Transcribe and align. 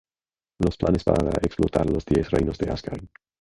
Los 0.59 0.77
planes 0.77 1.03
para 1.03 1.29
explotar 1.43 1.87
los 1.87 2.05
Diez 2.07 2.31
Reinos 2.31 2.57
de 2.57 2.71
Asgard. 2.71 3.03